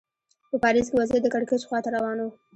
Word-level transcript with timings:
په 0.49 0.57
پاریس 0.63 0.87
کې 0.89 0.99
وضعیت 0.99 1.23
د 1.23 1.27
کړکېچ 1.33 1.61
خوا 1.67 1.79
ته 1.83 1.89
روان 1.95 2.17
و. 2.21 2.29